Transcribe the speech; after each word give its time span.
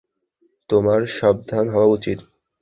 তোমার 0.69 1.01
সাবধান 1.17 1.65
হওয়া 1.69 1.87
উচিত। 1.87 2.19